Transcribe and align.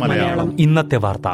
മലയാളം. 0.00 0.60
ഇന്നത്തെ 0.60 0.96
വാർത്ത. 0.96 1.28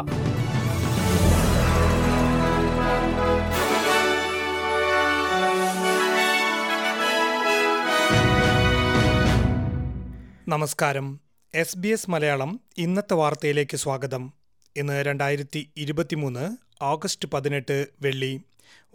നമസ്കാരം. 10.49 11.21
എസ് 11.55 11.79
ബി 11.79 11.89
എസ് 11.89 12.11
മലയാളം 12.11 12.61
ഇന്നത്തെ 12.79 13.15
വാർത്തയിലേക്ക് 13.15 13.77
സ്വാഗതം. 13.77 14.33
ഇന്ന് 14.77 15.03
രണ്ടായിരത്തി 15.03 15.71
ഇരുപത്തിമൂന്ന് 15.77 16.57
ഓഗസ്റ്റ് 16.83 17.29
പതിനെട്ട് 17.29 17.87
വെള്ളി. 18.03 18.41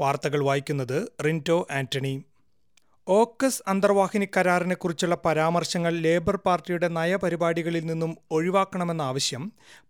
വാർത്തകൾ 0.01 0.43
വായിക്കുന്നത് 0.43 1.11
റിന്റോ 1.25 1.67
ആന്റണി. 1.71 2.23
ഓക്കസ് 3.07 3.61
അന്തർവാഹിനി 3.67 4.27
കരാറിനെക്കുറിച്ചുള്ള 4.35 5.15
പരാമർശങ്ങൾ 5.25 5.93
ലേബർ 6.05 6.35
പാർട്ടിയുടെ 6.35 6.87
നയപരിപാടികളിൽ 6.87 7.83
നിന്നും 7.85 8.17
ഒഴിവാക്കണമെന്ന 8.31 9.01
ആവശ്യം 9.01 9.43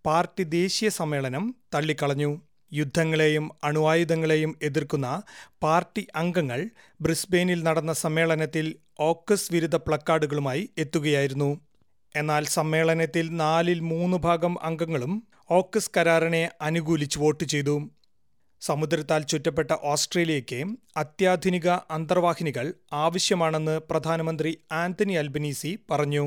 പാർട്ടി 0.05 0.43
ദേശീയ 0.55 0.89
സമ്മേളനം 0.89 1.43
തള്ളിക്കളഞ്ഞു. 1.73 2.31
യുദ്ധങ്ങളെയും 2.71 3.45
അണുവായുധങ്ങളെയും 3.63 4.51
എതിർക്കുന്ന 4.61 5.07
പാർട്ടി 5.63 6.07
അംഗങ്ങൾ 6.15 6.61
ബ്രിസ്ബെയിനിൽ 6.99 7.63
നടന്ന 7.63 7.93
സമ്മേളനത്തിൽ 7.93 8.65
ഓക്കസ് 8.99 9.49
വിരുദ്ധ 9.53 9.75
പ്ലക്കാർഡുകളുമായി 9.75 10.69
എത്തുകയായിരുന്നു. 10.77 11.49
എന്നാൽ 12.15 12.43
സമ്മേളനത്തിൽ 12.57 13.25
നാലിൽ 13.43 13.79
മൂന്ന് 13.91 14.17
ഭാഗം 14.17 14.53
അംഗങ്ങളും 14.63 15.13
ഓക്കസ് 15.51 15.91
കരാറിനെ 15.97 16.49
അനുകൂലിച്ച് 16.61 17.19
വോട്ട് 17.19 17.43
ചെയ്തു. 17.43 17.75
സമുദ്രത്താൽ 18.65 19.21
ചുറ്റപ്പെട്ട 19.21 19.71
ഓസ്ട്രേലിയയ്ക്ക് 19.83 20.59
അത്യാധുനിക 20.97 21.67
അന്തർവാഹിനികൾ 21.69 22.73
ആവശ്യമാണെന്ന് 22.93 23.79
പ്രധാനമന്ത്രി 23.89 24.51
ആന്റണി 24.71 25.13
അൽബനീസി 25.13 25.71
പറഞ്ഞു. 25.91 26.23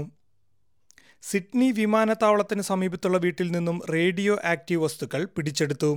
സിഡ്നി 1.23 1.71
വിമാനത്താവളത്തിന് 1.71 2.63
സമീപത്തുള്ള 2.63 3.19
വീട്ടിൽ 3.19 3.51
നിന്നും 3.51 3.83
റേഡിയോ 3.95 4.39
ആക്റ്റീവ് 4.45 4.83
വസ്തുക്കൾ 4.83 5.25
പിടിച്ചെടുത്തു. 5.37 5.91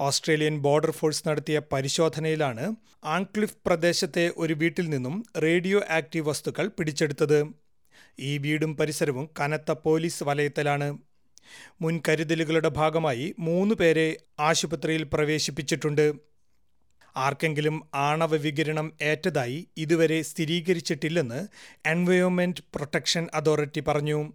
ഓസ്ട്രേലിയൻ 0.00 0.58
ബോർഡർ 0.58 0.90
ഫോഴ്സ് 0.90 1.28
നടത്തിയ 1.28 1.60
പരിശോധനയിലാണ് 1.72 2.64
ആൺക്ലിഫ് 3.04 3.56
പ്രദേശത്തെ 3.66 4.30
ഒരു 4.36 4.54
വീട്ടിൽ 4.54 4.86
നിന്നും 4.90 5.16
റേഡിയോ 5.42 5.80
ആക്റ്റീവ് 5.90 6.28
വസ്തുക്കൾ 6.28 6.66
പിടിച്ചെടുത്തത്. 6.78 7.40
ഈ 8.18 8.38
വീടും 8.38 8.76
പരിസരവും 8.76 9.28
കനത്ത 9.40 9.70
പോലീസ് 9.84 10.24
വലയത്തിലാണ്. 10.24 10.88
മുൻകരുതലുകളുടെ 11.82 12.68
ഭാഗമായി 12.68 13.34
മൂന്ന് 13.38 13.74
പേരെ 13.74 14.16
ആശുപത്രിയിൽ 14.40 15.02
പ്രവേശിപ്പിച്ചിട്ടുണ്ട്. 15.02 16.06
ആർക്കെങ്കിലും 17.16 17.82
ആണവ 17.94 18.36
വികിരണം 18.36 18.92
ഏറ്റതായി 19.02 19.68
ഇതുവരെ 19.76 20.22
സ്ഥിരീകരിച്ചിട്ടില്ലെന്ന് 20.22 21.40
എൻവയോൺമെന്റ് 21.88 22.62
പ്രൊട്ടക്ഷൻ 22.74 23.28
അതോറിറ്റി 23.34 23.80
പറഞ്ഞു. 23.80 24.32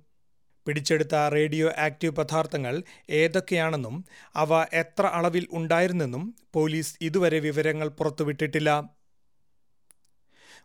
പിടിച്ചെടുത്ത 0.68 1.16
റേഡിയോ 1.28 1.72
ആക്റ്റീവ് 1.78 2.16
പദാർത്ഥങ്ങൾ 2.16 2.84
ഏതൊക്കെയാണെന്നും 3.10 3.96
അവ 4.36 4.66
എത്ര 4.74 5.06
അളവിൽ 5.08 5.48
ഉണ്ടായിരുന്നെന്നും 5.52 6.24
പോലീസ് 6.54 6.96
ഇതുവരെ 7.02 7.40
വിവരങ്ങൾ 7.40 7.88
പുറത്തുവിട്ടിട്ടില്ല. 7.88 8.70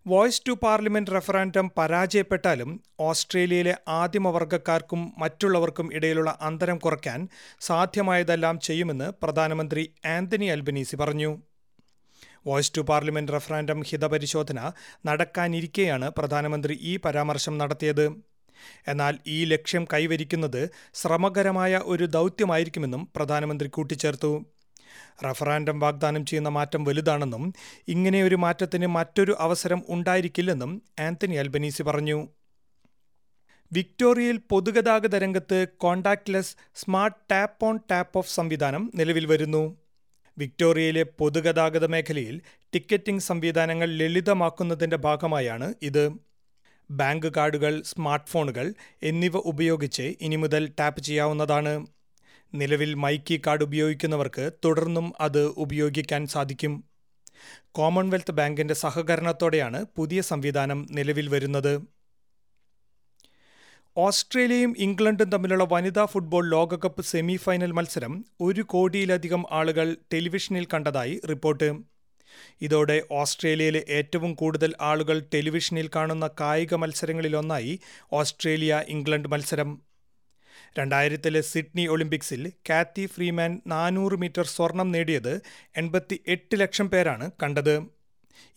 വോയിസ് 0.06 0.42
ടു 0.48 0.52
പാർലമെന്റ് 0.62 1.12
റഫറാൻഡം 1.14 1.66
പരാജയപ്പെട്ടാലും 1.78 2.70
ഓസ്ട്രേലിയയിലെ 3.00 3.74
ആദിമവർഗക്കാർക്കും 3.88 5.00
മറ്റുള്ളവർക്കും 5.18 5.94
ഇടയിലുള്ള 5.94 6.30
അന്തരം 6.40 6.78
കുറയ്ക്കാൻ 6.78 7.28
സാധ്യമായതെല്ലാം 7.60 8.60
ചെയ്യുമെന്ന് 8.60 9.08
പ്രധാനമന്ത്രി 9.22 9.82
ആന്റണി 10.06 10.46
അൽബനീസി 10.46 10.96
പറഞ്ഞു. 10.96 11.30
വോയ്സ് 12.46 12.72
ടു 12.76 12.80
പാർലമെന്റ് 12.80 13.32
റഫറാൻഡം 13.32 13.82
ഹിതപരിശോധന 13.82 14.60
നടക്കാനിരിക്കെയാണ് 15.06 16.10
പ്രധാനമന്ത്രി 16.18 16.76
ഈ 16.82 16.94
പരാമർശം 16.96 17.58
നടത്തിയത്. 17.58 18.06
എന്നാൽ 18.88 19.18
ഈ 19.26 19.44
ലക്ഷ്യം 19.44 19.84
കൈവരിക്കുന്നത് 19.92 20.62
ശ്രമകരമായ 20.94 21.80
ഒരു 21.84 22.04
ദൗത്യമായിരിക്കുമെന്നും 22.16 23.08
പ്രധാനമന്ത്രി 23.16 23.68
കൂട്ടിച്ചേർത്തു. 23.68 24.32
റഫറാൻഡം 25.24 25.80
വാഗ്ദാനം 25.80 26.26
ചെയ്യുന്ന 26.26 26.48
മാറ്റം 26.48 26.84
വലുതാണെന്നും 26.84 27.54
ഇങ്ങനെയൊരു 27.88 28.34
മാറ്റത്തിന് 28.34 28.86
മറ്റൊരു 28.86 29.36
അവസരം 29.38 29.82
ഉണ്ടായിരിക്കില്ലെന്നും 29.88 30.82
ആന്റണി 31.00 31.34
അൽബനീസി 31.34 31.82
പറഞ്ഞു. 31.82 32.28
വിക്ടോറിയയിൽ 33.72 34.40
പൊതുഗതാഗത 34.50 35.14
രംഗത്ത് 35.14 35.66
contactless 35.76 36.56
smart 36.74 37.16
tap 37.30 37.64
on 37.64 37.78
tap 37.90 38.18
off 38.18 38.34
സംവിധാനം 38.34 38.92
നിലവിൽ 38.94 39.26
വരുന്നു. 39.26 39.76
വിക്ടോറിയയിലെ 40.38 41.02
പൊതുഗതാഗത 41.02 41.86
മേഖലയിൽ 41.86 42.40
ടിക്കറ്റിംഗ് 42.74 43.20
സംവിധാനങ്ങൾ 43.20 43.88
ലളിതമാക്കുന്നതിന്റെ 43.90 44.96
ഭാഗമായാണ് 44.96 45.74
ഇത്. 45.82 46.10
ബാങ്ക് 46.90 47.32
കാർഡുകൾ 47.36 47.82
സ്മാർട്ട് 47.82 48.26
ഫോണുകൾ 48.26 48.74
എന്നിവ 49.02 49.36
ഉപയോഗിച്ച് 49.36 50.14
ഇനി 50.20 50.36
മുതൽ 50.36 50.72
ടാപ്പ് 50.80 51.02
ചെയ്യാവുന്നതാണ്. 51.02 51.86
നിലവിൽ 52.54 52.94
മൈക്കി 52.94 53.40
കാർഡ് 53.46 53.62
ഉപയോഗിക്കുന്നവർക്ക് 53.62 54.50
തുടർന്നും 54.64 55.12
അത് 55.20 55.44
ഉപയോഗിക്കാൻ 55.46 56.26
സാധിക്കും. 56.26 56.84
കോമൺവെൽത്ത് 57.72 58.30
ബാങ്കിന്റെ 58.30 58.74
സഹകരണത്തോടെയാണ് 58.74 59.86
പുതിയ 59.96 60.20
സംവിധാനം 60.20 60.86
നിലവിൽ 60.90 61.28
വരുന്നത്. 61.28 61.80
ഓസ്ട്രേലിയയും 63.96 64.74
ഇംഗ്ലണ്ടും 64.78 65.30
തമ്മിലുള്ള 65.30 65.68
വനിതാ 65.72 66.04
ഫുട്ബോൾ 66.04 66.50
ലോകകപ്പ് 66.50 67.02
സെമി 67.02 67.36
ഫൈനൽ 67.36 67.72
മത്സരം 67.72 68.24
ഒരു 68.40 68.62
കോടിയിലധികം 68.62 69.44
ആളുകൾ 69.50 69.96
ടെലിവിഷനിൽ 70.12 70.66
കണ്ടതായി 70.74 71.20
റിപ്പോർട്ട്. 71.28 71.72
ഇതോടെ 72.60 73.02
ഓസ്ട്രേലിയയിലെ 73.10 73.84
ഏറ്റവും 73.88 74.34
കൂടുതൽ 74.34 74.74
ആളുകൾ 74.80 75.22
ടെലിവിഷനിൽ 75.34 75.90
കാണുന്ന 75.96 76.30
കായിക 76.40 76.74
മത്സരങ്ങളിലൊന്നായി 76.74 77.80
ഓസ്ട്രേലിയ 78.12 78.84
ഇംഗ്ലണ്ട് 78.88 79.28
മത്സരം. 79.28 79.87
രണ്ടായിരത്തിലെ 80.78 81.40
സിഡ്നി 81.40 81.86
ഒളിമ്പിക്സിൽ 81.86 82.52
കാത്തി 82.70 83.06
ഫ്രീമാൻ 83.06 83.60
നാനൂറ് 83.66 84.18
മീറ്റർ 84.18 84.46
സ്വർണം 84.46 84.92
നേടിയത് 84.92 85.40
എൺപത്തി 85.76 86.20
എട്ട് 86.26 86.60
ലക്ഷം 86.60 86.90
പേരാണ് 86.90 87.30
കണ്ടത്. 87.42 87.82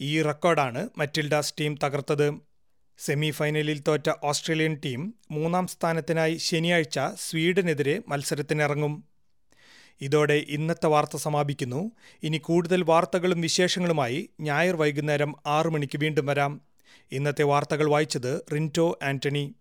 ഈ 0.01 0.21
റെക്കോർഡാണ് 0.21 0.89
മറ്റിൽഡാസ് 0.97 1.53
ടീം 1.59 1.77
തകർത്തത്. 1.83 2.33
സെമി 2.97 3.29
ഫൈനലിൽ 3.29 3.83
തോറ്റ 3.87 4.09
ഓസ്ട്രേലിയൻ 4.23 4.81
ടീം 4.85 5.13
മൂന്നാം 5.31 5.67
സ്ഥാനത്തിനായി 5.67 6.35
ശനിയാഴ്ച 6.35 6.99
സ്വീഡനെതിരെ 7.15 8.01
മത്സരത്തിനിറങ്ങും. 8.07 9.03
ഇതോടെ 10.01 10.33
ഇന്നത്തെ 10.33 10.87
വാർത്ത 10.87 11.17
സമാപിക്കുന്നു. 11.17 11.91
ഇനി 12.23 12.37
കൂടുതൽ 12.37 12.83
വാർത്തകളും 12.83 13.41
വിശേഷങ്ങളുമായി 13.41 14.29
ഞായർ 14.39 14.75
വൈകുന്നേരം 14.75 15.35
ആറു 15.45 15.69
മണിക്ക് 15.69 15.97
വീണ്ടും 15.97 16.25
വരാം. 16.25 16.61
ഇന്നത്തെ 17.11 17.43
വാർത്തകൾ 17.43 17.89
വായിച്ചത് 17.89 18.45
റിന്റോ 18.53 18.99
ആന്റണി. 19.03 19.55